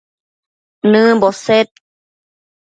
nëmbo 0.91 1.29
sed 1.43 1.69